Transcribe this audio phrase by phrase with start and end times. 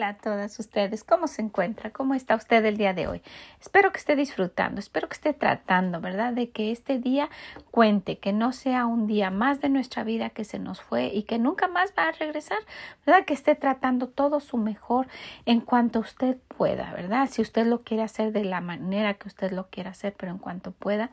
[0.00, 1.90] Hola a todas ustedes, ¿cómo se encuentra?
[1.90, 3.20] ¿Cómo está usted el día de hoy?
[3.60, 6.32] Espero que esté disfrutando, espero que esté tratando, ¿verdad?
[6.32, 7.28] De que este día
[7.70, 11.24] cuente, que no sea un día más de nuestra vida que se nos fue y
[11.24, 12.60] que nunca más va a regresar,
[13.04, 13.26] ¿verdad?
[13.26, 15.06] Que esté tratando todo su mejor
[15.44, 17.26] en cuanto usted pueda, ¿verdad?
[17.30, 20.36] Si usted lo quiere hacer de la manera que usted lo quiera hacer, pero en
[20.36, 21.08] cuanto pueda,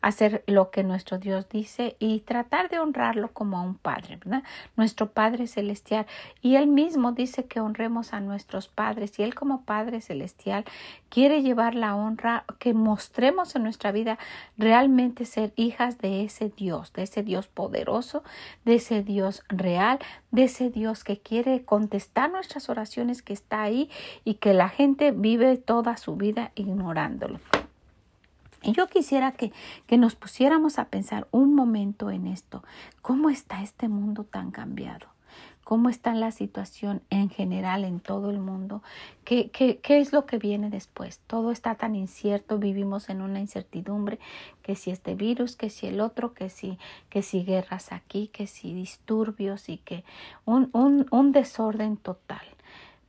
[0.00, 4.42] hacer lo que nuestro Dios dice y tratar de honrarlo como a un Padre, ¿verdad?
[4.74, 6.06] Nuestro Padre Celestial.
[6.42, 10.64] Y Él mismo dice que honremos a nuestros padres y Él como Padre Celestial
[11.10, 14.18] quiere llevar la honra, que mostremos en nuestra vida
[14.56, 18.24] realmente ser hijas de ese Dios, de ese Dios poderoso,
[18.64, 23.90] de ese Dios real, de ese Dios que quiere contestar nuestras oraciones que está ahí
[24.24, 27.40] y que la gente vive toda su vida ignorándolo.
[28.62, 29.52] Y yo quisiera que,
[29.86, 32.64] que, nos pusiéramos a pensar un momento en esto.
[33.02, 35.06] ¿Cómo está este mundo tan cambiado?
[35.68, 38.82] Cómo está la situación en general en todo el mundo,
[39.24, 41.20] ¿Qué, qué, es lo que viene después.
[41.26, 44.18] Todo está tan incierto, vivimos en una incertidumbre,
[44.62, 46.78] que si este virus, que si el otro, que si,
[47.10, 50.04] que si guerras aquí, que si disturbios y que
[50.46, 52.46] un, un, un desorden total.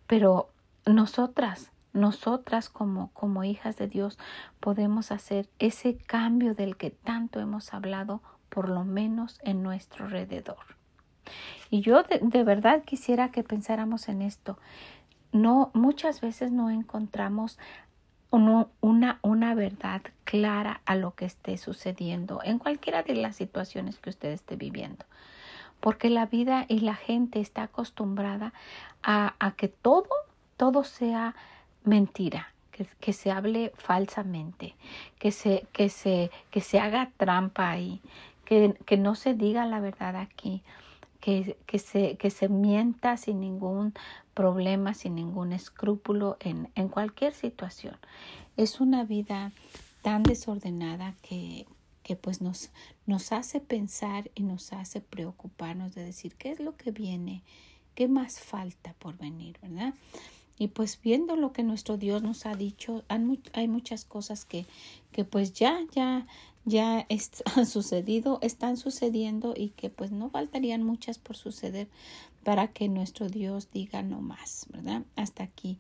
[0.06, 0.50] Pero
[0.86, 4.20] nosotras, nosotras como, como hijas de Dios
[4.60, 10.79] podemos hacer ese cambio del que tanto hemos hablado, por lo menos en nuestro alrededor.
[11.70, 14.58] Y yo de, verdad quisiera que pensáramos en esto.
[15.32, 17.60] No, muchas veces no encontramos
[18.32, 24.10] una, una verdad clara a lo que esté sucediendo en cualquiera de las situaciones que
[24.10, 25.06] usted esté viviendo.
[25.80, 28.54] Porque la vida y la gente está acostumbrada
[29.02, 30.10] a, a que todo,
[30.58, 31.36] todo sea
[31.84, 34.76] mentira, que, que, se hable falsamente,
[35.20, 38.02] que se, que se, que se haga trampa ahí,
[38.46, 40.64] que, que no se diga la verdad aquí
[41.20, 43.94] que, que, se, que se mienta sin ningún
[44.34, 47.98] problema, sin ningún escrúpulo en, en cualquier situación.
[48.58, 49.52] Es una vida
[50.02, 51.66] tan desordenada que,
[52.04, 52.72] que pues nos,
[53.06, 57.44] nos hace pensar y nos hace preocuparnos de decir qué es lo que viene,
[57.96, 59.94] qué más falta por venir, ¿verdad?
[60.60, 64.66] Y pues viendo lo que nuestro Dios nos ha dicho, hay muchas cosas que,
[65.14, 66.28] que pues ya, ya,
[66.66, 67.08] ya
[67.56, 71.88] han sucedido, están sucediendo y que pues no faltarían muchas por suceder
[72.44, 75.04] para que nuestro Dios diga no más, ¿verdad?
[75.16, 75.78] Hasta aquí,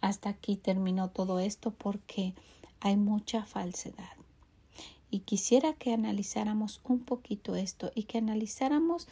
[0.00, 2.34] hasta aquí terminó todo esto porque
[2.80, 4.16] hay mucha falsedad.
[5.10, 9.08] Y quisiera que analizáramos un poquito esto y que analizáramos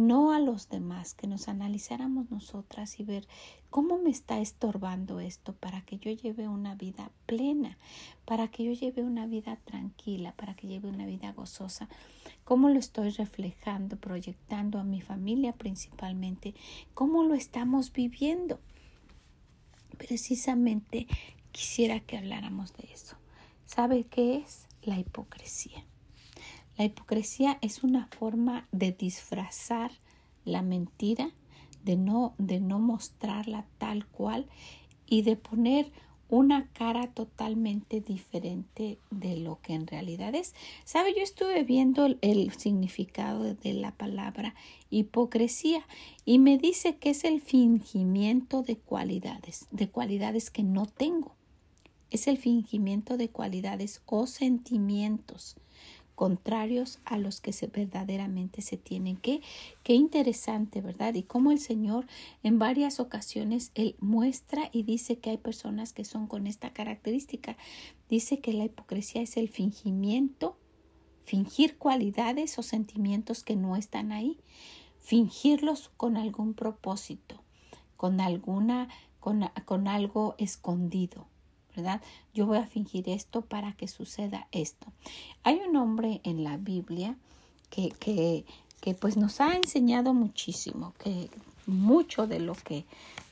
[0.00, 3.28] no a los demás, que nos analizáramos nosotras y ver
[3.68, 7.76] cómo me está estorbando esto para que yo lleve una vida plena,
[8.24, 11.86] para que yo lleve una vida tranquila, para que lleve una vida gozosa,
[12.44, 16.54] cómo lo estoy reflejando, proyectando a mi familia principalmente,
[16.94, 18.58] cómo lo estamos viviendo.
[19.98, 21.06] Precisamente
[21.52, 23.16] quisiera que habláramos de eso.
[23.66, 24.66] ¿Sabe qué es?
[24.82, 25.84] La hipocresía.
[26.80, 29.90] La hipocresía es una forma de disfrazar
[30.46, 31.30] la mentira,
[31.84, 34.46] de no, de no mostrarla tal cual
[35.04, 35.92] y de poner
[36.30, 40.54] una cara totalmente diferente de lo que en realidad es.
[40.86, 41.12] ¿Sabe?
[41.14, 44.54] Yo estuve viendo el, el, significado de la palabra
[44.88, 45.86] hipocresía
[46.24, 51.34] y me dice que es el fingimiento de cualidades, de cualidades que no tengo.
[52.10, 55.56] Es el fingimiento de cualidades o sentimientos
[56.20, 59.16] contrarios a los que verdaderamente se tienen.
[59.16, 59.40] Qué,
[59.82, 61.14] qué interesante, ¿verdad?
[61.14, 62.06] Y cómo el Señor
[62.42, 67.56] en varias ocasiones Él muestra y dice que hay personas que son con esta característica.
[68.10, 70.58] Dice que la hipocresía es el fingimiento,
[71.24, 74.36] fingir cualidades o sentimientos que no están ahí,
[74.98, 77.42] fingirlos con algún propósito,
[77.96, 78.90] con alguna,
[79.20, 81.29] con, con algo escondido.
[82.34, 84.86] Yo voy a fingir esto para que suceda esto.
[85.42, 87.16] Hay un hombre en la Biblia
[87.70, 88.44] que, que,
[88.80, 91.28] que pues nos ha enseñado muchísimo, que
[91.66, 92.84] mucho de lo que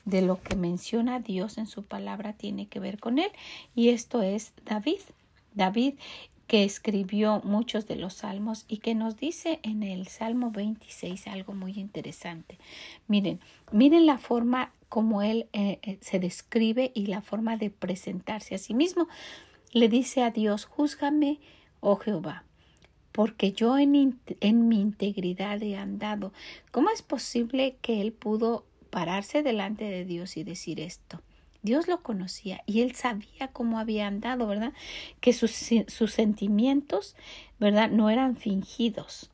[0.05, 3.31] de lo que menciona Dios en su palabra tiene que ver con él
[3.75, 5.01] y esto es David.
[5.53, 5.95] David
[6.49, 11.53] que escribió muchos de los salmos y que nos dice en el Salmo 26 algo
[11.53, 12.57] muy interesante.
[13.07, 13.39] Miren,
[13.71, 18.57] miren la forma como él eh, eh, se describe y la forma de presentarse a
[18.57, 19.07] sí mismo.
[19.71, 21.39] Le dice a Dios, júzgame,
[21.79, 22.43] oh Jehová,
[23.11, 26.33] porque yo en, mi integridad he andado.
[26.71, 31.21] ¿Cómo es posible que él pudo pararse delante de Dios y decir esto?
[31.61, 34.73] Dios lo conocía y él sabía cómo había andado, ¿verdad?
[35.19, 35.51] Que sus,
[35.87, 37.15] sus, sentimientos,
[37.59, 37.91] ¿verdad?
[37.91, 39.29] No eran fingidos,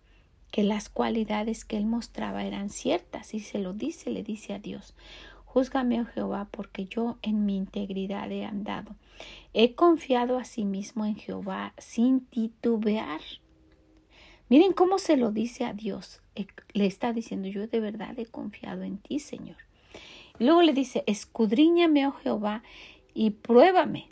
[0.52, 4.60] que las cualidades que él mostraba eran ciertas y se lo dice, le dice a
[4.60, 4.96] Dios.
[5.56, 8.94] Júzgame, oh Jehová, porque yo en mi integridad he andado.
[9.54, 13.22] He confiado a sí mismo en Jehová sin titubear.
[14.50, 16.22] Miren cómo se lo dice a Dios.
[16.36, 19.56] Eh, le está diciendo, yo de verdad he confiado en ti, Señor.
[20.40, 22.62] Luego le dice, escudriñame, oh Jehová,
[23.14, 24.10] y pruébame.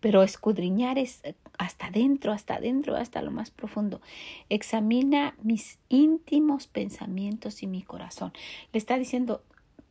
[0.00, 1.20] Pero escudriñar es
[1.58, 4.00] hasta adentro, hasta adentro, hasta lo más profundo.
[4.48, 8.32] Examina mis íntimos pensamientos y mi corazón.
[8.72, 9.42] Le está diciendo,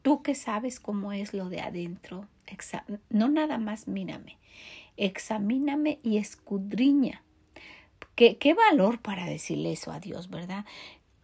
[0.01, 2.27] tú que sabes cómo es lo de adentro,
[3.09, 4.37] no nada más mírame,
[4.97, 7.23] examíname y escudriña
[8.15, 10.65] ¿Qué, valor para decirle eso a Dios, ¿verdad?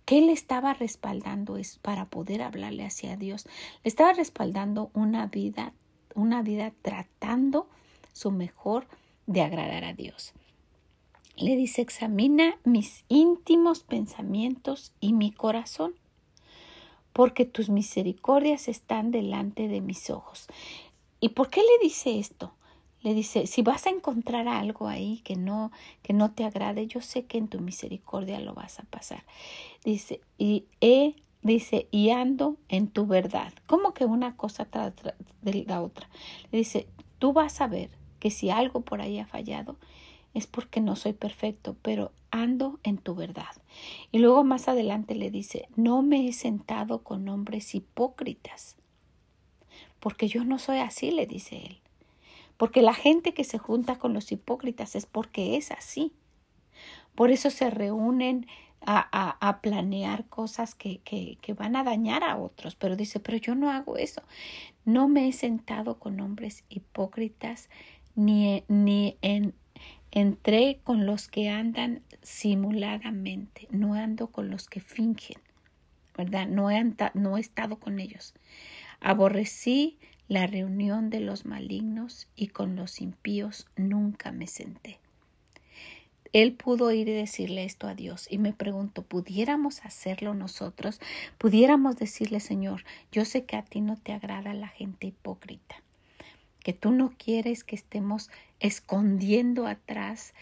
[0.06, 3.46] ¿Qué le estaba respaldando es para poder hablarle hacia Dios?
[3.84, 5.74] Le estaba respaldando una vida,
[6.16, 7.68] una vida tratando
[8.14, 8.88] su mejor
[9.28, 10.34] de agradar a Dios.
[11.36, 15.94] Le dice, examina mis íntimos pensamientos y mi corazón,
[17.18, 20.46] porque tus misericordias están delante de mis ojos.
[21.20, 22.54] ¿Y por qué le dice esto?
[23.02, 25.72] le dice, si vas a encontrar algo ahí que no,
[26.04, 29.24] que no te agrade, yo sé que en tu misericordia lo vas a pasar.
[29.84, 33.52] Dice, y he, dice, y ando en tu verdad.
[33.66, 34.94] Como que una cosa tras
[35.42, 36.10] de la otra.
[36.52, 36.88] Le dice,
[37.18, 37.90] tú vas a ver
[38.20, 39.78] que si algo por ahí ha fallado,
[40.38, 43.56] es porque no soy perfecto, pero ando en tu verdad.
[44.12, 48.76] Y luego más adelante le dice, no me he sentado con hombres hipócritas,
[50.00, 51.80] porque yo no soy así, le dice él.
[52.58, 56.12] Porque la gente que se junta con los hipócritas es porque es así.
[57.16, 58.48] Por eso se reúnen
[58.82, 62.76] a, a, planear cosas que, que, que, van a dañar a otros.
[62.76, 64.22] Pero dice, pero yo no hago eso.
[64.86, 67.70] No me he sentado con hombres hipócritas
[68.16, 69.54] ni, ni en,
[70.12, 73.68] entré con los que andan simuladamente.
[73.72, 75.40] No ando con los que fingen.
[76.18, 76.48] ¿Verdad?
[76.48, 76.84] No he,
[77.14, 78.34] no he estado con ellos.
[79.00, 85.00] Aborrecí la reunión de los malignos y con los impíos nunca me senté.
[86.34, 91.00] Él pudo ir y decirle esto a Dios y me pregunto, ¿pudiéramos hacerlo nosotros?
[91.38, 95.82] ¿Pudiéramos decirle, Señor, yo sé que a ti no te agrada la gente hipócrita,
[96.68, 98.30] que tú no quieres que estemos
[98.60, 100.34] escondiendo atrás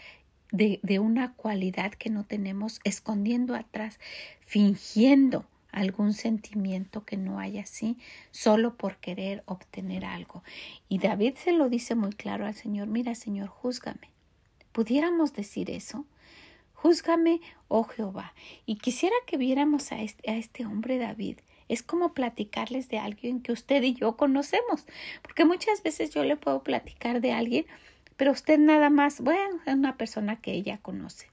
[0.50, 4.00] de, de una cualidad que no tenemos, escondiendo atrás,
[4.40, 7.96] fingiendo algún sentimiento que no haya así,
[8.32, 10.42] solo por querer obtener algo.
[10.88, 14.10] Y David se lo dice muy claro al Señor, mira Señor, júzgame.
[14.72, 16.06] ¿Pudiéramos decir eso?
[16.74, 18.34] Júzgame, oh Jehová.
[18.66, 21.38] Y quisiera que viéramos a este, a este hombre David.
[21.68, 24.86] Es como platicarles de alguien que usted y yo conocemos,
[25.22, 27.66] porque muchas veces yo le puedo platicar de alguien,
[28.16, 31.28] pero usted nada más, bueno, es una persona que ella conoce.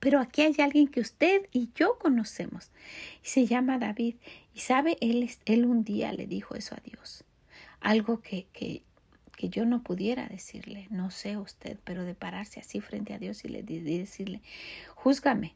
[0.00, 2.70] Pero aquí hay alguien que usted y yo conocemos
[3.24, 4.16] y se llama David.
[4.54, 7.24] Y sabe, él, él un día le dijo eso a Dios.
[7.80, 8.82] Algo que, que,
[9.38, 13.44] que yo no pudiera decirle, no sé usted, pero de pararse así frente a Dios
[13.44, 14.42] y, le, decirle,
[14.96, 15.54] júzgame,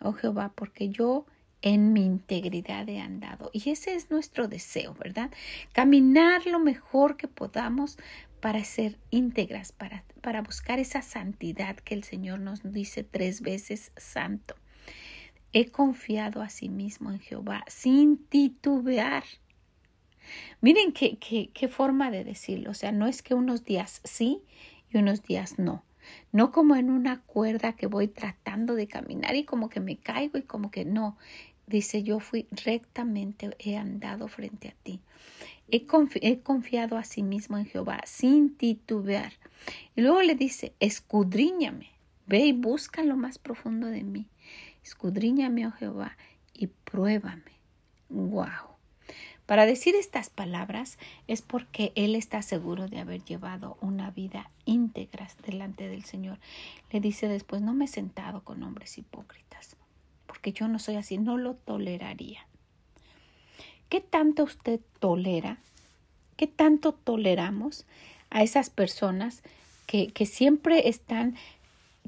[0.00, 1.26] oh Jehová, porque yo
[1.62, 3.50] en mi integridad he andado.
[3.52, 5.30] Y ese es nuestro deseo, ¿verdad?
[5.72, 7.96] Caminar lo mejor que podamos
[8.40, 13.92] para ser íntegras, para, para buscar esa santidad que el Señor nos dice tres veces
[13.96, 14.56] santo.
[15.52, 19.22] He confiado a sí mismo en Jehová sin titubear.
[20.60, 22.70] Miren qué, qué, qué forma de decirlo.
[22.70, 24.42] O sea, no es que unos días sí
[24.90, 25.84] y unos días no.
[26.32, 30.38] No como en una cuerda que voy tratando de caminar y como que me caigo
[30.38, 31.16] y como que no.
[31.66, 35.00] Dice, yo fui rectamente, he andado frente a ti.
[35.68, 35.86] He,
[36.42, 39.32] confiado a sí mismo en Jehová sin titubear.
[39.96, 41.90] Y luego le dice, escudriñame,
[42.26, 44.26] ve y busca lo más profundo de mí.
[44.84, 46.16] Escudriñame, oh Jehová,
[46.52, 47.52] y pruébame.
[48.10, 48.72] Wow.
[49.46, 55.28] Para decir estas palabras es porque él está seguro de haber llevado una vida íntegra
[55.44, 56.38] delante del Señor.
[56.90, 59.76] Le dice después, no me he sentado con hombres hipócritas,
[60.26, 62.46] porque yo no soy así, no lo toleraría.
[63.88, 65.58] ¿Qué tanto usted tolera?
[66.36, 67.86] ¿Qué tanto toleramos
[68.30, 69.42] a esas personas
[69.86, 71.36] que, que siempre están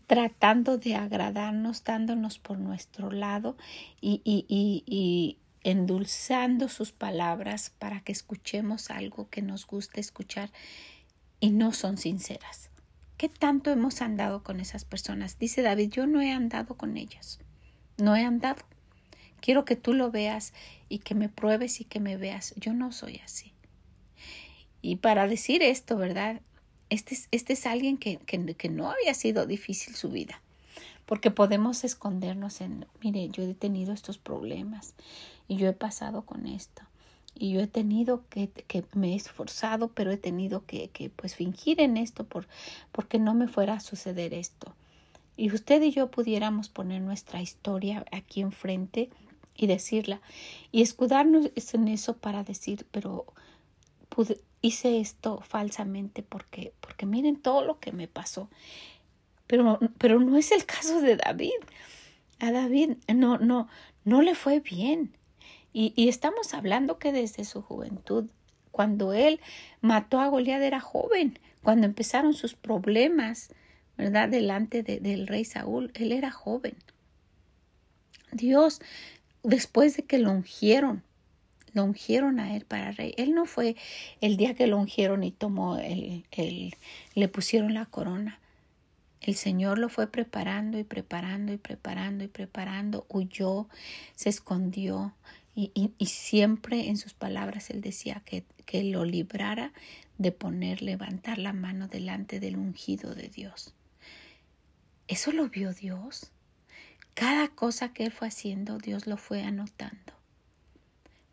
[0.07, 3.57] tratando de agradarnos, dándonos por nuestro lado
[4.01, 10.51] y, y, y, y, endulzando sus palabras para que escuchemos algo que nos guste escuchar
[11.41, 12.71] y no son sinceras.
[13.17, 15.39] ¿Qué tanto hemos andado con esas personas?
[15.39, 17.39] Dice David, yo no he andado con ellas.
[17.97, 18.63] No he andado.
[19.41, 20.53] Quiero que tú lo veas
[20.89, 22.55] y que me pruebes y que me veas.
[22.57, 23.53] Yo no soy así.
[24.83, 26.41] Y para decir esto, ¿verdad?
[26.91, 30.41] Este es, este es alguien que, que, no había sido difícil su vida.
[31.07, 34.95] Porque podemos escondernos en, mire, yo he tenido estos problemas
[35.49, 36.83] y yo he pasado con esto
[37.35, 41.35] y yo he tenido que, que me he esforzado, pero he tenido que, que pues
[41.35, 42.47] fingir en esto por,
[42.93, 44.75] porque no me fuera a suceder esto.
[45.37, 49.11] Y usted y yo pudiéramos poner nuestra historia aquí enfrente
[49.57, 50.21] y decirla
[50.73, 53.27] y escudarnos en eso para decir, pero
[54.61, 58.49] hice esto falsamente porque, porque miren todo lo que me pasó.
[59.47, 61.51] Pero, pero no es el caso de David.
[62.39, 63.69] A David no, no,
[64.05, 65.17] no le fue bien.
[65.73, 68.27] Y, y estamos hablando que desde su juventud,
[68.71, 69.41] cuando él
[69.81, 73.51] mató a Goliat era joven, cuando empezaron sus problemas,
[73.97, 74.29] ¿verdad?
[74.29, 76.75] Delante del rey Saúl, él era joven.
[78.33, 78.81] Dios,
[79.43, 81.03] después de que lo ungieron,
[81.73, 83.15] lo ungieron a él para rey.
[83.17, 83.77] Él no fue
[84.21, 86.75] el día que lo ungieron y tomó el, el,
[87.15, 88.41] le pusieron la corona.
[89.21, 93.07] El Señor lo fue preparando y preparando y preparando y preparando.
[93.09, 93.69] Huyó,
[94.15, 95.15] se escondió,
[95.55, 99.73] y, siempre en sus palabras él decía que, que lo librara
[100.19, 103.73] de poner, levantar la mano delante del ungido de Dios.
[105.09, 106.31] Eso lo vio Dios.
[107.15, 110.13] Cada cosa que él fue haciendo, Dios lo fue anotando.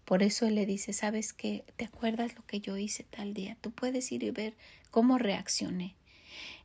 [0.06, 1.64] Por eso él le dice, ¿sabes qué?
[1.78, 3.58] ¿Te acuerdas lo que yo hice tal día?
[3.62, 4.54] Tú puedes ir y ver
[4.92, 5.96] cómo reaccioné.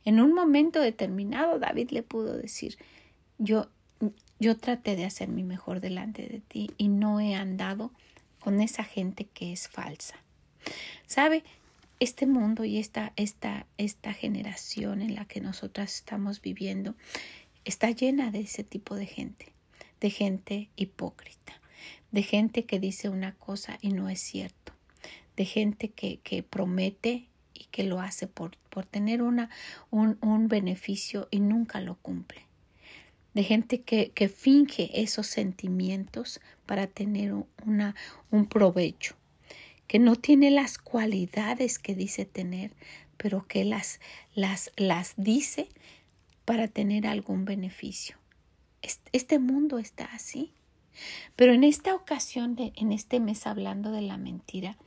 [0.05, 2.77] En un momento determinado, David le pudo decir,
[3.37, 3.69] yo
[4.39, 7.91] yo traté de hacer mi mejor delante de ti y no he andado
[8.39, 10.15] con esa gente que es falsa.
[11.07, 11.43] ¿Sabe?
[11.99, 16.95] Este mundo y esta, esta, esta generación en la que nosotras estamos viviendo
[17.65, 19.51] está llena de ese tipo de gente,
[19.99, 21.59] de gente hipócrita,
[22.11, 24.73] de gente que dice una cosa y no es cierto,
[25.35, 29.49] de gente que, que promete y que lo hace por, por tener una,
[29.89, 32.47] un, un beneficio y nunca lo cumple
[33.37, 37.35] de gente que, que finge esos sentimientos para tener
[37.65, 37.93] una,
[38.31, 39.15] un provecho,
[39.87, 42.71] que no tiene las cualidades que dice tener,
[43.17, 43.99] pero que las,
[44.35, 45.69] las, las dice
[46.45, 48.17] para tener algún beneficio.
[49.11, 50.53] Este mundo está así.
[51.35, 54.77] Pero en esta ocasión, de, en este mes hablando de la mentira,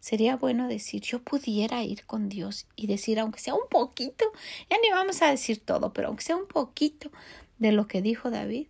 [0.00, 4.24] sería bueno decir, yo pudiera ir con Dios y decir, aunque sea un poquito,
[4.70, 7.10] ya ni vamos a decir todo, pero aunque sea un poquito
[7.58, 8.66] de lo que dijo David,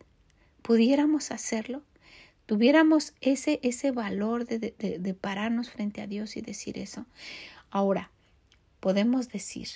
[0.63, 1.83] pudiéramos hacerlo,
[2.47, 7.07] tuviéramos ese, ese valor de, de, de pararnos frente a Dios y decir eso.
[7.71, 8.11] Ahora,
[8.81, 9.69] podemos decir,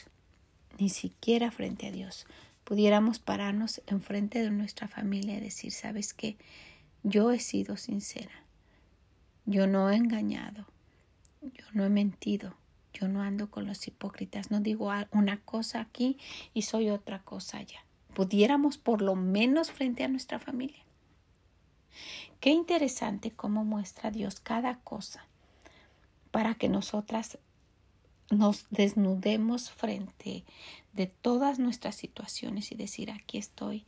[0.78, 2.26] ni siquiera frente a Dios,
[2.64, 6.36] pudiéramos pararnos enfrente de nuestra familia y decir, ¿sabes qué?
[7.02, 8.44] Yo he sido sincera,
[9.46, 10.66] yo no he engañado,
[11.42, 12.54] yo no he mentido,
[12.92, 16.18] yo no ando con los hipócritas, no digo una cosa aquí
[16.54, 17.80] y soy otra cosa allá
[18.18, 20.82] pudiéramos por lo menos frente a nuestra familia.
[22.40, 25.26] Qué interesante cómo muestra Dios cada cosa
[26.30, 27.38] para que nosotras
[28.30, 30.44] nos desnudemos frente
[30.92, 33.86] de todas nuestras situaciones y decir aquí estoy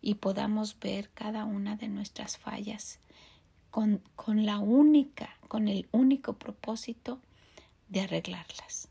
[0.00, 3.00] y podamos ver cada una de nuestras fallas
[3.70, 7.20] con, con la única, con el único propósito
[7.88, 8.88] de arreglarlas.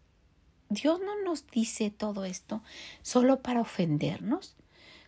[0.70, 2.62] Dios no nos dice todo esto
[3.02, 4.56] solo para ofendernos,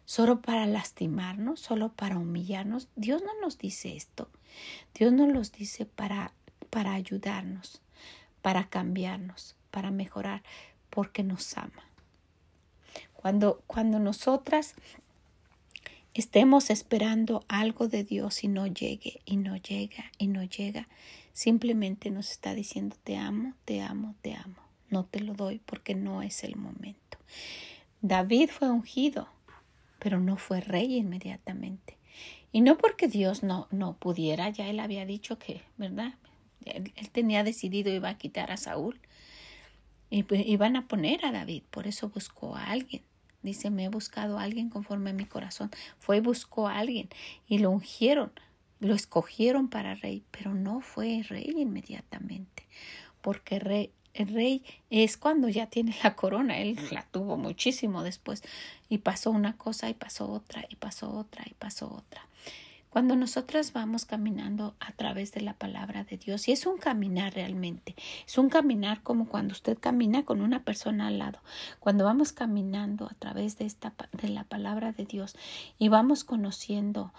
[0.05, 2.88] solo para lastimarnos, solo para humillarnos.
[2.95, 4.29] Dios no nos dice esto.
[4.93, 6.33] Dios nos los dice para,
[6.69, 7.81] para ayudarnos,
[8.41, 10.43] para cambiarnos, para mejorar,
[10.89, 11.88] porque nos ama.
[13.13, 14.75] Cuando, cuando nosotras
[16.13, 20.88] estemos esperando algo de Dios y no llegue, y no llega, y no llega,
[21.31, 24.57] simplemente nos está diciendo te amo, te amo, te amo.
[24.89, 27.17] No te lo doy porque no es el momento.
[28.01, 29.27] David fue ungido
[30.03, 31.98] pero no fue rey inmediatamente.
[32.51, 36.15] Y no porque Dios no, no pudiera, ya él había dicho que, ¿verdad?
[36.65, 39.00] Él, tenía decidido iba a quitar a Saúl
[40.10, 43.01] y pues, iban a poner a David, por eso buscó a alguien.
[43.43, 45.72] Dice, me he buscado a alguien conforme a mi corazón.
[46.00, 47.07] Fue y buscó a alguien
[47.48, 48.33] y lo ungieron,
[48.81, 52.67] lo escogieron para rey, pero no fue rey inmediatamente,
[53.22, 58.43] porque rey, el rey es cuando ya tiene la corona, él la tuvo muchísimo después
[58.89, 62.27] y pasó una cosa y pasó otra y pasó otra y pasó otra.
[62.93, 67.34] Cuando nosotras vamos caminando a través de la palabra de Dios, y es un caminar
[67.34, 67.96] realmente,
[68.27, 71.39] es un caminar como cuando usted camina con una persona al lado,
[71.79, 75.36] cuando vamos caminando a través de esta de la palabra de Dios
[75.79, 77.12] y vamos conociendo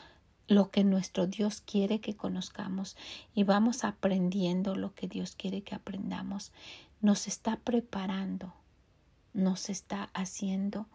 [0.47, 2.97] lo que nuestro Dios quiere que conozcamos
[3.35, 6.53] y vamos aprendiendo lo que Dios quiere que aprendamos,
[7.04, 8.54] nos está preparando,
[9.34, 10.87] nos está haciendo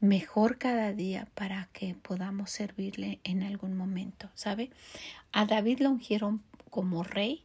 [0.00, 4.70] mejor cada día para que podamos servirle en algún momento, ¿sabe?
[5.30, 7.44] A David lo ungieron como rey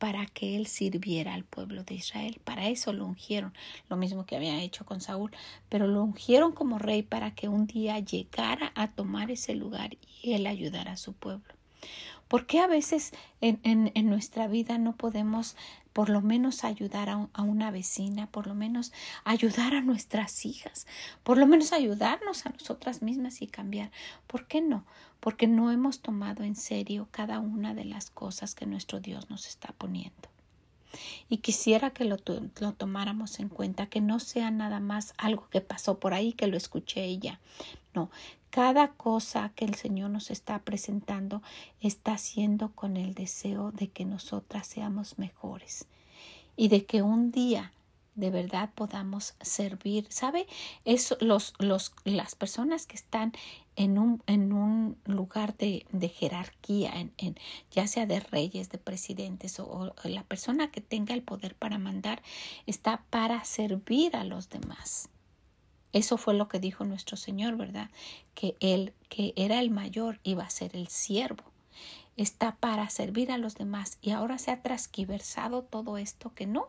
[0.00, 2.40] para que él sirviera al pueblo de Israel.
[2.42, 3.54] Para eso lo ungieron,
[3.88, 5.30] lo mismo que había hecho con Saúl,
[5.68, 10.32] pero lo ungieron como rey para que un día llegara a tomar ese lugar y
[10.32, 11.54] él ayudara a su pueblo.
[12.26, 15.56] ¿Por qué a veces en, en, en nuestra vida no podemos
[16.00, 18.90] por lo menos ayudar a, una vecina, por lo menos
[19.22, 20.86] ayudar a nuestras hijas,
[21.22, 23.90] por lo menos ayudarnos a nosotras mismas y cambiar.
[24.26, 24.86] ¿Por qué no?
[25.20, 29.46] Porque no hemos tomado en serio cada una de las cosas que nuestro Dios nos
[29.46, 30.30] está poniendo.
[31.28, 32.16] Y quisiera que lo,
[32.60, 36.46] lo, tomáramos en cuenta, que no sea nada más algo que pasó por ahí, que
[36.46, 37.40] lo escuché ella.
[37.92, 38.10] No,
[38.50, 41.42] cada cosa que el Señor nos está presentando
[41.80, 45.86] está haciendo con el deseo de que nosotras seamos mejores
[46.56, 47.72] y de que un día
[48.14, 50.06] de verdad podamos servir.
[50.10, 50.46] ¿Sabe?
[50.84, 53.32] Es los, los, las personas que están
[53.76, 57.36] en un, en un lugar de, de jerarquía, en, en,
[57.70, 61.78] ya sea de reyes, de presidentes o, o, la persona que tenga el poder para
[61.78, 62.22] mandar,
[62.66, 65.08] está para servir a los demás.
[65.92, 67.90] Eso fue lo que dijo nuestro Señor, ¿verdad?
[68.34, 71.44] Que él, que era el mayor, iba a ser el siervo.
[72.16, 76.68] Está para servir a los demás y ahora se ha transquiversado todo esto que no,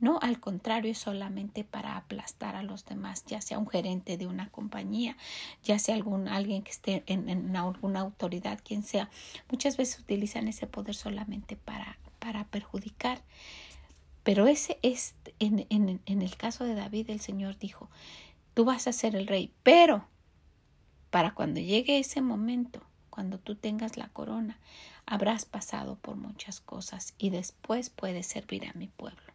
[0.00, 4.26] no, al contrario, es solamente para aplastar a los demás, ya sea un gerente de
[4.26, 5.16] una compañía,
[5.62, 9.10] ya sea algún, alguien que esté en, alguna autoridad, quien sea.
[9.50, 13.20] Muchas veces utilizan ese poder solamente para, para perjudicar.
[14.22, 17.90] Pero ese es, en, en el caso de David, el Señor dijo,
[18.60, 20.06] tú vas a ser el rey, pero
[21.08, 24.58] para cuando llegue ese momento, cuando tú tengas la corona,
[25.06, 29.32] habrás pasado por muchas cosas y después puedes servir a mi pueblo.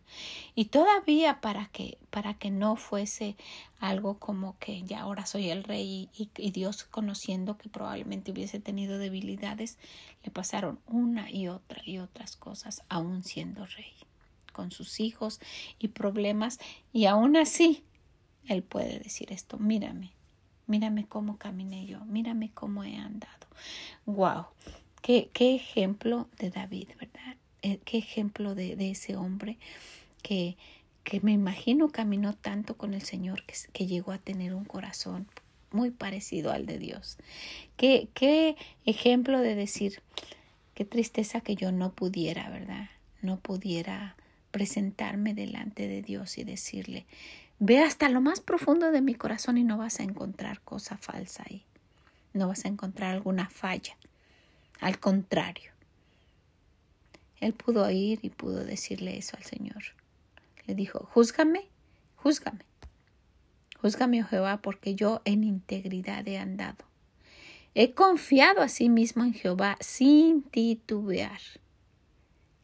[0.54, 3.36] Y todavía para que, para que no fuese
[3.80, 8.60] algo como que ya ahora soy el rey y, y Dios conociendo que probablemente hubiese
[8.60, 9.80] tenido debilidades,
[10.24, 13.96] le pasaron una y otra y otras cosas, aún siendo rey,
[14.54, 15.40] con sus hijos
[15.80, 16.60] y problemas,
[16.94, 17.84] y aún así
[18.47, 20.12] él puede decir esto, mírame,
[20.67, 23.47] mírame cómo caminé yo, mírame cómo he andado.
[24.05, 24.45] Wow,
[25.01, 27.38] qué, qué ejemplo de David, ¿verdad?
[27.62, 29.58] Eh, qué ejemplo de, de ese hombre
[30.21, 30.58] que,
[31.03, 35.27] que me imagino caminó tanto con el Señor que, que llegó a tener un corazón
[35.71, 37.17] muy parecido al de Dios.
[37.77, 38.55] Qué, qué
[38.86, 40.01] ejemplo de decir,
[40.73, 42.89] qué tristeza que yo no pudiera, ¿verdad?
[43.21, 44.15] No pudiera
[44.51, 47.05] presentarme delante de Dios y decirle,
[47.60, 51.44] Ve hasta lo más profundo de mi corazón y no vas a encontrar cosa falsa
[51.50, 51.63] ahí.
[52.34, 53.96] No vas a encontrar alguna falla.
[54.82, 55.72] Al contrario.
[57.39, 59.84] Él pudo ir y pudo decirle eso al Señor.
[60.65, 61.70] Le dijo, júzgame,
[62.18, 62.65] júzgame.
[63.82, 66.86] Júzgame, oh Jehová, porque yo en integridad he andado.
[67.76, 71.39] He confiado a sí mismo en Jehová sin titubear.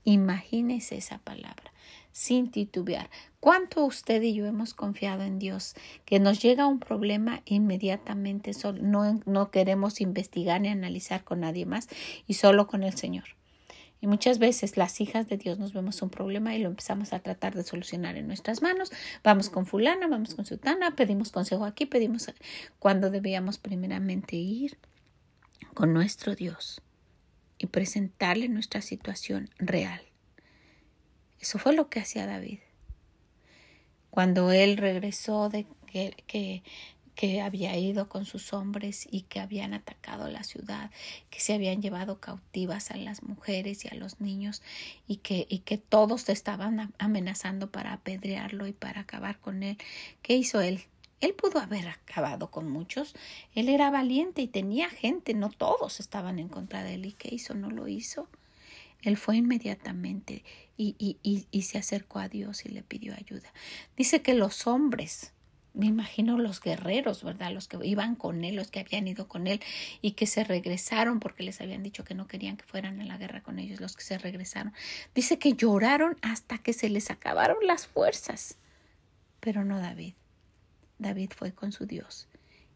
[0.04, 1.71] Imagínese esa palabra,
[2.12, 3.10] sin titubear.
[3.40, 5.74] ¿Cuánto usted y yo hemos confiado en Dios?
[6.06, 11.88] Que nos llega un problema inmediatamente, no, no queremos investigar ni analizar con nadie más
[12.28, 13.26] y solo con el Señor.
[14.02, 17.20] Y muchas veces las hijas de Dios nos vemos un problema y lo empezamos a
[17.20, 18.92] tratar de solucionar en nuestras manos.
[19.24, 22.32] Vamos con fulana, vamos con sutana, pedimos consejo aquí, pedimos
[22.80, 24.80] cuando debíamos primeramente ir
[25.76, 26.82] con nuestro Dios
[27.60, 30.11] y presentarle nuestra situación real.
[31.42, 32.60] Eso fue lo que hacía David
[34.12, 36.64] cuando él regresó de que,
[37.16, 40.90] que, había ido con sus hombres y que habían atacado la ciudad,
[41.30, 44.64] que se habían llevado cautivas a las mujeres y a los niños
[45.08, 49.78] y que, y que todos estaban amenazando para apedrearlo y para acabar con él.
[50.24, 50.82] ¿Qué hizo él?
[51.20, 53.14] Él pudo haber acabado con muchos.
[53.54, 57.06] Él era valiente y tenía gente, no todos estaban en contra de él.
[57.06, 57.54] ¿Y qué hizo?
[57.54, 58.28] No lo hizo.
[59.02, 60.44] Él fue inmediatamente
[60.78, 63.54] y, y, y, se acercó a Dios y le pidió ayuda.
[63.96, 65.34] Dice que los hombres,
[65.74, 67.52] me imagino los guerreros, ¿verdad?
[67.52, 69.62] Los que iban con él, los que habían ido con él
[70.02, 73.18] y que se regresaron porque les habían dicho que no querían que fueran a la
[73.18, 74.74] guerra con ellos, los que se regresaron.
[75.14, 78.58] Dice que lloraron hasta que se les acabaron las fuerzas.
[79.40, 80.14] Pero no David.
[81.00, 82.28] David fue con su Dios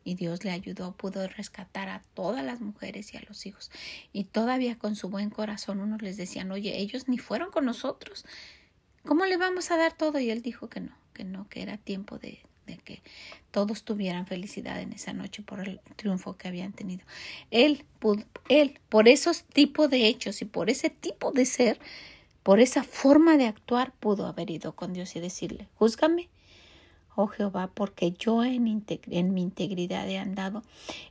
[0.06, 3.72] y Dios le ayudó, pudo rescatar a todas las mujeres y a los hijos.
[4.14, 8.24] Y todavía con su buen corazón unos les decían, oye, ellos ni fueron con nosotros.
[9.04, 10.20] ¿Cómo le vamos a dar todo?
[10.20, 12.40] Y él dijo que no, que no, que era tiempo de,
[12.84, 13.02] que
[13.50, 17.04] todos tuvieran felicidad en esa noche por el triunfo que habían tenido.
[17.50, 17.84] Él,
[18.48, 21.80] él, por esos tipos de hechos y por ese tipo de ser,
[22.44, 26.30] por esa forma de actuar, pudo haber ido con Dios y decirle, júzgame,
[27.16, 30.64] oh Jehová, porque yo en, mi integridad he andado,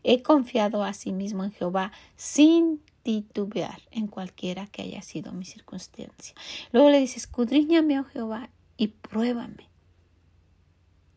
[0.03, 5.45] he confiado a sí mismo en Jehová sin titubear en cualquiera que haya sido mi
[5.45, 6.35] circunstancia.
[6.73, 9.69] Luego le dice, escudriñame, oh Jehová, y pruébame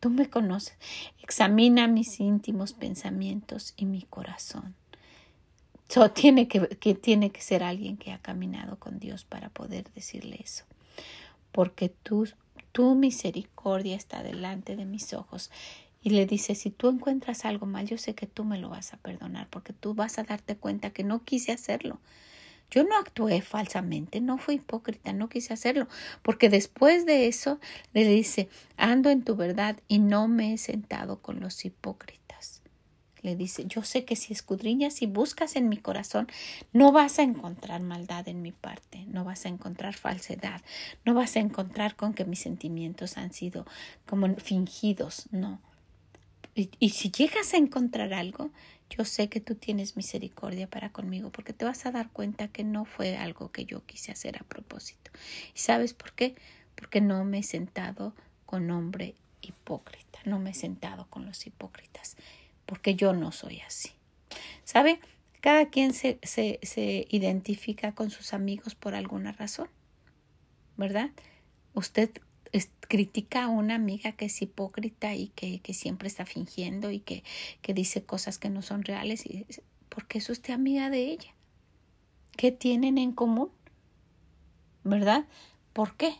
[0.00, 0.76] Tú me conoces.
[1.22, 4.74] Examina mis íntimos pensamientos y mi corazón.
[5.88, 6.60] So, tiene que,
[6.94, 10.64] tiene que ser alguien que ha caminado con Dios para poder decirle eso.
[11.50, 12.28] Porque tú,
[12.72, 15.50] tu misericordia está delante de mis ojos.
[16.02, 18.94] Y le dice, si tú encuentras algo mal, yo sé que tú me lo vas
[18.94, 21.98] a perdonar, porque tú vas a darte cuenta que no quise hacerlo.
[22.70, 25.88] Yo no actué falsamente, no fui hipócrita, no quise hacerlo,
[26.22, 27.58] porque después de eso
[27.94, 32.57] le dice, ando en tu verdad y no me he sentado con los hipócritas.
[33.22, 36.28] Le dice, yo sé que si escudriñas y buscas en mi corazón,
[36.72, 40.62] no vas a encontrar maldad en mi parte, no vas a encontrar falsedad,
[41.04, 43.66] no vas a encontrar con que mis sentimientos han sido
[44.06, 45.60] como fingidos, no.
[46.54, 48.50] Y, y si llegas a encontrar algo,
[48.90, 52.64] yo sé que tú tienes misericordia para conmigo porque te vas a dar cuenta que
[52.64, 55.10] no fue algo que yo quise hacer a propósito.
[55.54, 56.34] ¿Y sabes por qué?
[56.74, 58.14] Porque no me he sentado
[58.46, 62.16] con hombre hipócrita, no me he sentado con los hipócritas,
[62.68, 63.92] porque yo no soy así.
[64.62, 65.00] ¿Sabe?
[65.40, 69.70] Cada quien se, se, se identifica con sus amigos por alguna razón,
[70.76, 71.10] ¿verdad?
[71.72, 72.10] Usted
[72.88, 77.24] critica a una amiga que es hipócrita y que, que siempre está fingiendo y que,
[77.62, 79.46] que, dice cosas que no son reales, y,
[79.88, 81.34] porque es usted amiga de ella.
[82.36, 83.50] ¿Qué tienen en común?
[84.84, 85.26] ¿Verdad?
[85.72, 86.14] ¿Por qué?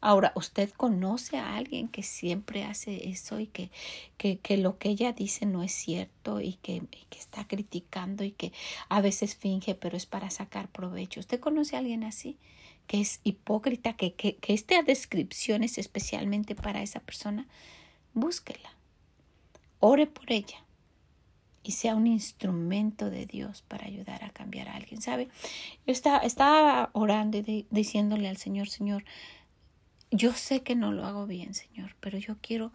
[0.00, 3.70] Ahora, usted conoce a alguien que siempre hace eso y que,
[4.16, 8.30] que, que lo que ella dice no es cierto y que, que, está criticando y
[8.30, 8.52] que
[8.88, 11.20] a veces finge, pero es para sacar provecho.
[11.20, 12.38] ¿Usted conoce a alguien así?
[12.86, 17.46] que es hipócrita, que, que, que esta descripción es especialmente para esa persona,
[18.14, 18.70] búsquela,
[19.78, 20.64] ore por ella
[21.62, 25.02] y sea un instrumento de Dios para ayudar a cambiar a alguien.
[25.02, 25.28] ¿Sabe?
[25.86, 29.04] Yo estaba, estaba orando y diciéndole al Señor, Señor,
[30.10, 32.72] yo sé que no lo hago bien, Señor, pero yo quiero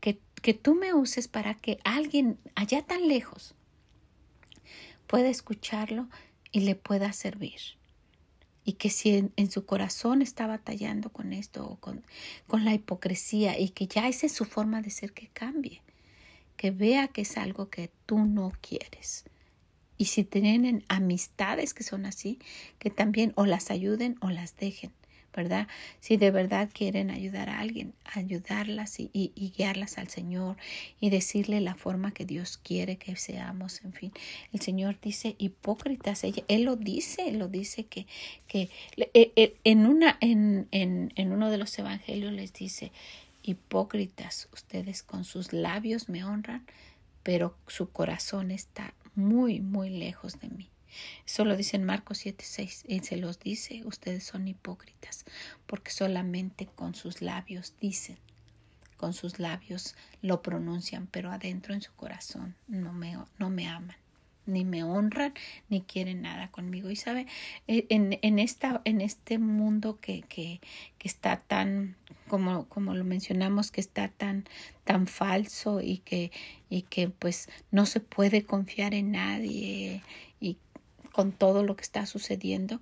[0.00, 3.54] que, que tú me uses para que alguien allá tan lejos
[5.06, 6.08] pueda escucharlo
[6.50, 7.60] y le pueda servir
[8.64, 12.04] y que si en, su corazón está batallando con esto o con,
[12.46, 15.82] con la hipocresía y que ya esa es su forma de ser que cambie,
[16.56, 19.24] que vea que es algo que tú no quieres.
[19.98, 22.38] Y si tienen amistades que son así,
[22.78, 24.92] que también o las ayuden o las dejen.
[25.34, 25.66] ¿Verdad?
[26.00, 30.56] Si de verdad quieren ayudar a alguien, ayudarlas y, y, guiarlas al Señor
[31.00, 34.12] y decirle la forma que Dios quiere que seamos, en fin.
[34.52, 38.06] El Señor dice hipócritas, ella, Él lo dice, lo dice que,
[38.46, 42.92] que e, e, en, una, en, en, en uno de los evangelios les dice,
[43.42, 46.66] hipócritas, ustedes con sus labios me honran,
[47.22, 50.71] pero su corazón está muy, muy lejos de mí.
[51.26, 52.84] Eso lo dice en Marcos 7:6.
[52.86, 55.24] Y se los dice, ustedes son hipócritas,
[55.66, 58.18] porque solamente con sus labios dicen,
[58.96, 63.96] con sus labios lo pronuncian, pero adentro en su corazón no me, no me aman
[64.46, 65.34] ni me honran,
[65.68, 66.90] ni quieren nada conmigo.
[66.90, 67.26] Y sabe,
[67.68, 70.60] e, en, en, esta, en este mundo que, que,
[70.98, 71.96] que está tan,
[72.28, 74.44] como, como lo mencionamos, que está tan,
[74.84, 76.32] tan falso y que,
[76.70, 80.02] y que pues no se puede confiar en nadie
[81.12, 82.80] con todo lo que está sucediendo,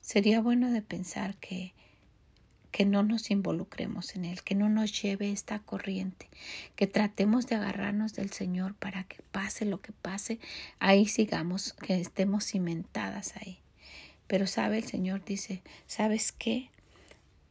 [0.00, 1.72] sería bueno de pensar que,
[2.70, 6.28] que no nos involucremos en él, que no nos lleve esta corriente,
[6.74, 10.38] que tratemos de agarrarnos del Señor para que pase lo que pase,
[10.78, 13.60] ahí sigamos, que estemos cimentadas ahí.
[14.26, 16.70] Pero sabe, el Señor dice, ¿sabes qué?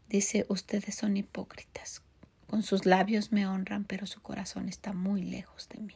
[0.10, 2.04] Dice, ustedes son hipócritas,
[2.48, 5.96] con sus labios me honran, pero su corazón está muy lejos de mí.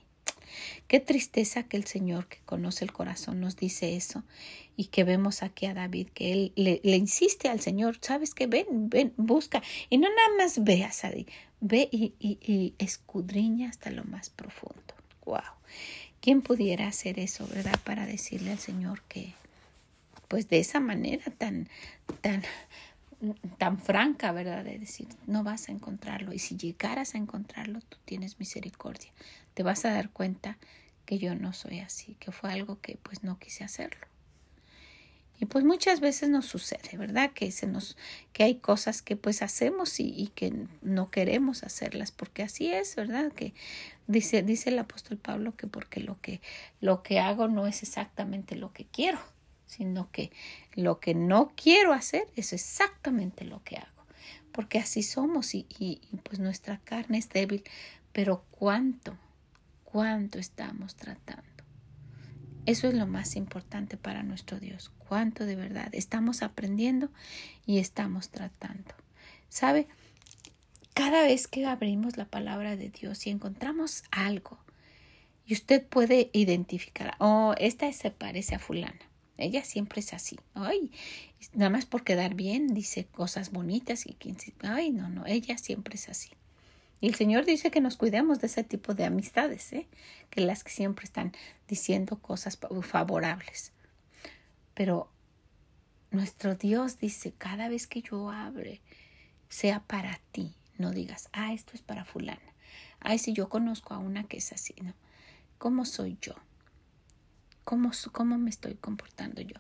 [0.88, 4.24] Qué tristeza que el Señor que conoce el corazón nos dice eso
[4.76, 8.90] y que vemos aquí a David que él le, insiste al Señor, sabes que ven,
[8.90, 11.12] ven, busca y no nada más veas a
[11.62, 14.94] ve y, y, escudriña hasta lo más profundo.
[15.26, 15.42] Wow.
[16.22, 17.80] ¿Quién pudiera hacer eso, verdad?
[17.84, 19.34] Para decirle al Señor que,
[20.28, 21.68] pues de esa manera tan,
[22.22, 22.44] tan
[23.58, 24.64] tan franca, ¿verdad?
[24.64, 26.34] De decir, no vas a encontrarlo.
[26.34, 29.12] Y si llegaras a encontrarlo, tú tienes misericordia.
[29.54, 30.58] Te vas a dar cuenta
[31.06, 34.08] que yo no soy así, que fue algo que pues no quise hacerlo.
[35.42, 37.32] Y pues muchas veces nos sucede, ¿verdad?
[37.32, 37.98] Que se nos,
[38.34, 42.96] que hay cosas que pues hacemos y, y, que no queremos hacerlas, porque así es,
[42.98, 43.32] ¿verdad?
[43.32, 43.54] Que
[44.08, 46.42] dice, dice el apóstol Pablo que porque lo que,
[46.82, 49.20] lo que hago no es exactamente lo que quiero
[49.70, 50.32] sino que
[50.74, 54.04] lo que no quiero hacer es exactamente lo que hago,
[54.52, 57.64] porque así somos y, pues nuestra carne es débil,
[58.12, 59.16] pero cuánto,
[59.84, 61.44] cuánto estamos tratando.
[62.66, 67.10] Eso es lo más importante para nuestro Dios, cuánto de verdad estamos aprendiendo
[67.66, 68.96] y estamos tratando.
[69.50, 69.88] ¿Sabe?
[70.94, 74.60] Cada vez que abrimos la palabra de Dios y encontramos algo,
[75.46, 79.09] y usted puede identificar, oh, esta se parece a fulana,
[79.40, 80.38] ella siempre es así.
[80.54, 80.92] Ay,
[81.54, 84.16] nada más por quedar bien, dice cosas bonitas y
[84.62, 86.30] ay, no, no, ella siempre es así.
[87.02, 89.88] Y el Señor dice que nos cuidemos de ese tipo de amistades, ¿eh?
[90.30, 91.34] que las que siempre están
[91.68, 93.72] diciendo cosas favorables.
[94.74, 95.10] Pero
[96.12, 98.82] nuestro Dios dice, cada vez que yo abre,
[99.48, 102.40] sea para ti, no digas, ah, esto es para fulana.
[103.00, 104.94] Ay, si yo conozco a una que es así, ¿no?
[105.58, 106.36] ¿Cómo soy yo?
[107.70, 109.58] ¿Cómo, me estoy comportando yo?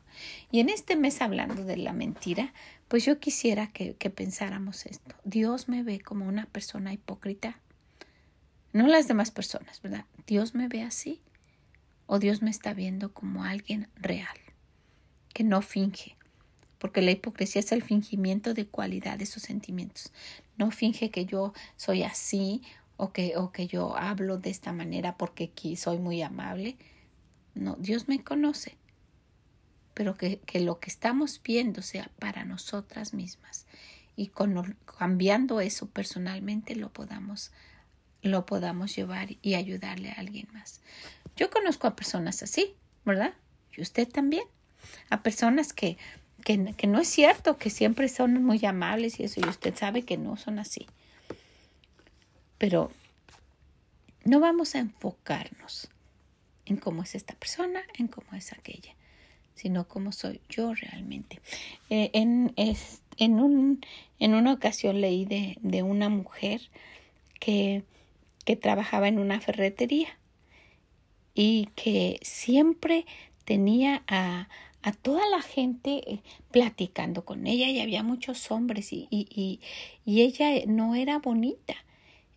[0.50, 2.56] Y en este mes hablando de la mentira,
[2.88, 5.14] pues yo quisiera que, que pensáramos esto.
[5.26, 7.60] Dios me ve como una persona hipócrita,
[8.74, 10.06] no las demás personas, ¿verdad?
[10.26, 11.22] Dios me ve así
[12.08, 14.38] o Dios me está viendo como alguien real,
[15.32, 16.16] que no finge,
[16.80, 20.12] porque la hipocresía es el fingimiento de cualidades o sentimientos.
[20.58, 22.64] No finge que yo soy así
[22.98, 26.76] o que, o que yo hablo de esta manera porque aquí soy muy amable.
[27.60, 28.78] No, Dios me conoce,
[29.94, 33.68] pero que, que lo que estamos viendo sea para nosotras mismas
[34.16, 37.52] y con, cambiando eso personalmente lo podamos
[38.22, 40.82] lo podamos llevar y ayudarle a alguien más.
[41.38, 43.34] Yo conozco a personas así, ¿verdad?
[43.76, 44.44] Y usted también.
[45.10, 45.98] A personas que,
[46.44, 50.04] que, que, no es cierto, que siempre son muy amables y eso, y usted sabe
[50.04, 50.86] que no son así.
[52.58, 52.92] Pero
[54.26, 55.90] no vamos a enfocarnos
[56.70, 58.96] en cómo es esta persona, en cómo es aquella,
[59.56, 61.42] sino cómo soy yo realmente.
[61.90, 62.54] Eh, en,
[63.18, 63.82] en, un,
[64.20, 66.62] en una ocasión leí de, de una mujer
[67.40, 67.84] que,
[68.46, 70.10] que trabajaba en una ferretería
[71.34, 73.06] y que siempre
[73.46, 74.50] tenía a,
[74.82, 79.60] a toda la gente eh, platicando con ella y había muchos hombres y, y,
[80.06, 81.76] y, ella no era bonita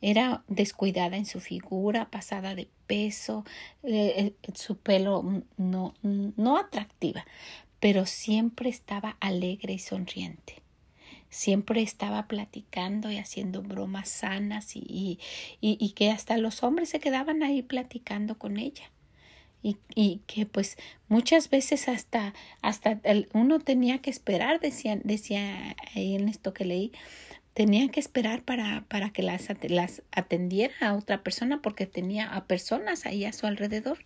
[0.02, 3.44] era descuidada en su figura, pasada de eh,
[3.82, 7.24] eh, su pelo no, no atractiva,
[7.80, 10.62] pero siempre estaba alegre y sonriente.
[11.30, 15.18] Siempre estaba platicando y haciendo bromas sanas y,
[15.60, 18.90] y, y, que hasta los hombres se quedaban ahí platicando con ella.
[19.62, 20.76] Y, y, que pues
[21.08, 23.00] muchas veces hasta hasta
[23.32, 26.92] uno tenía que esperar decía decía ahí en esto que leí
[27.54, 32.44] tenía que esperar para, para que las, las atendiera a otra persona porque tenía a
[32.44, 34.04] personas ahí a su alrededor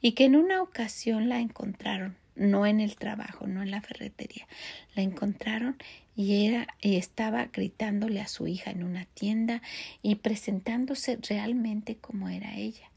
[0.00, 4.46] y que en una ocasión la encontraron no en el trabajo, no en la ferretería.
[4.94, 5.76] La encontraron
[6.16, 9.62] y era y estaba gritándole a su hija en una tienda
[10.02, 12.90] y presentándose realmente como era ella.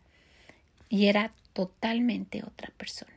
[0.90, 3.17] Y era totalmente otra persona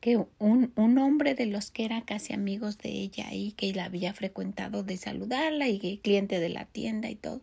[0.00, 3.84] que un, un, hombre de los que era casi amigos de ella y que la
[3.84, 7.40] había frecuentado de saludarla y cliente de la tienda y todo,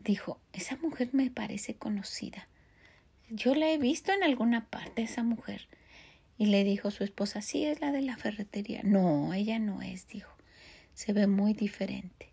[0.00, 2.48] dijo, esa mujer me parece conocida.
[3.28, 5.68] Yo la he visto en alguna parte, esa mujer.
[6.38, 8.80] Y le dijo su esposa, sí, es la de la ferretería.
[8.82, 10.32] No, ella no es, dijo.
[10.94, 12.28] Se ve muy diferente.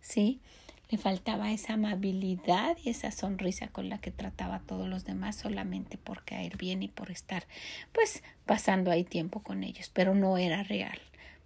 [0.00, 0.40] ¿Sí?
[0.88, 5.34] Le faltaba esa amabilidad y esa sonrisa con la que trataba a todos los demás
[5.34, 7.46] solamente por caer bien y por estar
[7.92, 10.98] pues pasando ahí tiempo con ellos, pero no era real,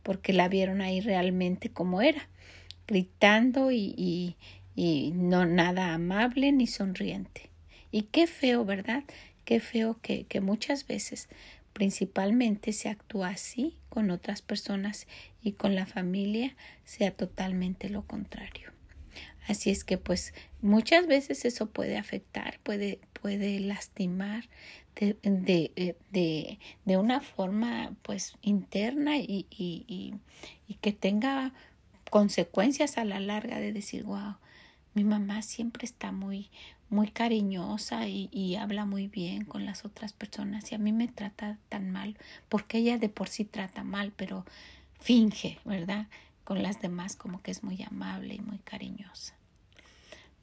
[0.02, 2.28] porque la vieron ahí realmente como era,
[2.86, 4.36] gritando y, y,
[4.76, 7.48] y no nada amable ni sonriente.
[7.90, 9.04] Y qué feo, ¿verdad?
[9.46, 11.28] Qué feo que, que muchas veces
[11.72, 15.06] principalmente se actúa así con otras personas
[15.42, 18.70] y con la familia sea totalmente lo contrario.
[19.50, 20.32] Así es que pues
[20.62, 24.48] muchas veces eso puede afectar, puede, puede lastimar
[24.94, 30.14] de, de, de, de una forma pues interna y, y,
[30.68, 31.52] y, que tenga
[32.10, 34.36] consecuencias a la larga de decir, wow,
[34.94, 36.48] mi mamá siempre está muy,
[36.88, 41.08] muy cariñosa y, y, habla muy bien con las otras personas y a mí me
[41.08, 42.16] trata tan mal,
[42.48, 44.44] porque ella de por sí trata mal, pero
[45.00, 46.06] finge, ¿verdad?
[46.44, 49.39] Con las demás como que es muy amable y muy cariñosa.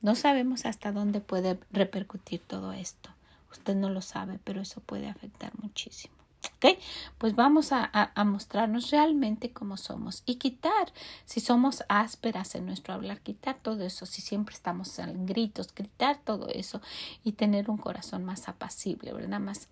[0.02, 3.10] No sabemos hasta dónde puede repercutir todo esto.
[3.52, 6.14] Usted no lo sabe, pero eso puede afectar muchísimo.
[6.56, 6.78] ¿Ok?
[7.18, 10.94] Pues vamos a, a, mostrarnos realmente cómo somos y quitar,
[11.26, 16.20] si somos ásperas en nuestro hablar, quitar todo eso, si siempre estamos en gritos, quitar
[16.24, 16.82] todo eso
[17.24, 19.40] y tener un corazón más apacible, ¿verdad?
[19.40, 19.68] Más,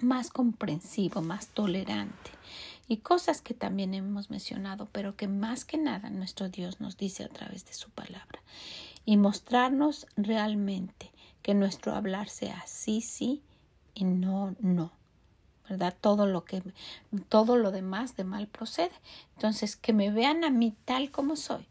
[0.00, 2.30] más comprensivo, más tolerante.
[2.86, 7.24] Y cosas que también hemos mencionado, pero que más que nada nuestro Dios nos dice
[7.24, 8.40] a través de su palabra.
[9.04, 11.10] Y mostrarnos realmente
[11.42, 13.42] que nuestro hablar sea sí, sí
[13.94, 14.92] y no, no
[15.68, 15.96] ¿verdad?
[16.00, 16.62] Todo lo que,
[17.28, 18.92] todo lo demás de mal procede.
[19.34, 21.66] Entonces, que me vean a mí tal como soy,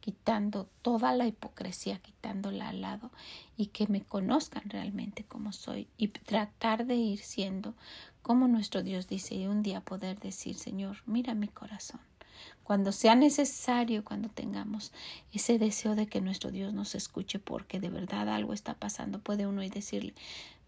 [0.00, 3.10] quitando toda la hipocresía, quitándola al lado
[3.56, 7.74] y que me conozcan realmente como soy y tratar de ir siendo
[8.22, 12.00] como nuestro Dios dice y un día poder decir, Señor, mira mi corazón.
[12.62, 14.92] Cuando sea necesario, cuando tengamos
[15.32, 19.46] ese deseo de que nuestro Dios nos escuche porque de verdad algo está pasando, puede
[19.46, 20.14] uno y decirle,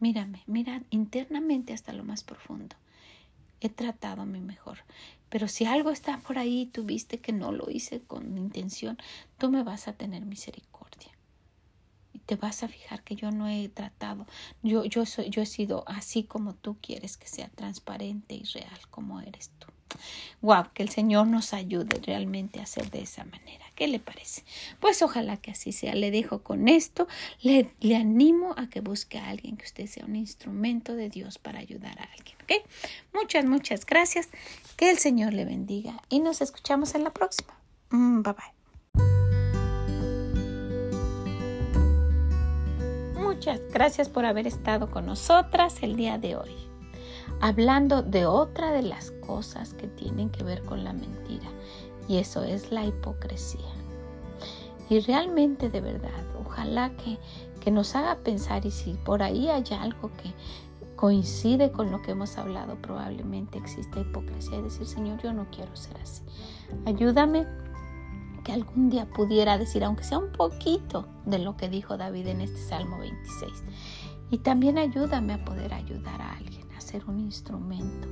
[0.01, 2.75] Mírame, mira internamente hasta lo más profundo.
[3.61, 4.79] He tratado a mi mejor.
[5.29, 8.97] Pero si algo está por ahí y tú viste que no lo hice con intención,
[9.37, 11.13] tú me vas a tener misericordia.
[12.25, 14.27] Te vas a fijar que yo no he tratado.
[14.63, 18.89] Yo, yo, soy, yo he sido así como tú quieres que sea transparente y real
[18.89, 19.67] como eres tú.
[20.41, 23.65] Wow, que el Señor nos ayude realmente a hacer de esa manera.
[23.75, 24.45] ¿Qué le parece?
[24.79, 25.95] Pues ojalá que así sea.
[25.95, 27.09] Le dejo con esto.
[27.41, 31.59] Le, animo a que busque a alguien, que usted sea un instrumento de Dios para
[31.61, 32.37] ayudar a alguien.
[32.43, 32.67] ¿Ok?
[33.15, 34.29] Muchas, muchas gracias.
[34.77, 37.59] Que el Señor le bendiga y nos escuchamos en la próxima.
[37.91, 38.61] Mm, bye bye.
[43.15, 46.70] Muchas gracias por haber estado con nosotras el día de hoy
[47.40, 51.48] hablando de otra de las cosas que tienen que ver con la mentira,
[52.09, 53.68] y eso es la hipocresía.
[54.88, 57.18] Y realmente de verdad, ojalá que,
[57.61, 60.35] que nos haga pensar y si por ahí hay algo que
[60.96, 65.74] coincide con lo que hemos hablado, probablemente existe hipocresía y decir, Señor, yo no quiero
[65.76, 66.22] ser así.
[66.85, 67.46] Ayúdame
[68.44, 72.40] que algún día pudiera decir, aunque sea un poquito de lo que dijo David en
[72.40, 73.53] este Salmo 26.
[74.31, 78.09] Y también ayúdame a poder ayudar a alguien ser un instrumento,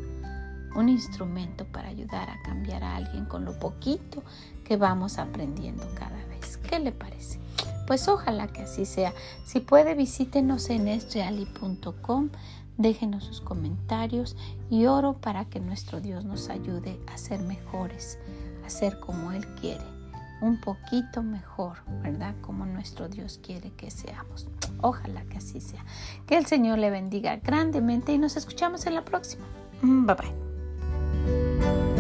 [0.76, 4.22] un instrumento para ayudar a cambiar a alguien con lo poquito
[4.64, 6.56] que vamos aprendiendo cada vez.
[6.58, 7.38] ¿Qué le parece?
[7.86, 9.14] Pues ojalá que así sea.
[9.44, 12.30] Si puede, visítenos en esreali.com,
[12.76, 14.36] déjenos sus comentarios
[14.70, 18.18] y oro para que nuestro Dios nos ayude a ser mejores,
[18.64, 19.97] a ser como Él quiere
[20.40, 22.34] un poquito mejor, ¿verdad?
[22.40, 24.48] Como nuestro Dios quiere que seamos.
[24.80, 25.84] Ojalá que así sea.
[26.26, 29.44] Que el Señor le bendiga grandemente y nos escuchamos en la próxima.
[29.82, 31.97] Mm, bye bye.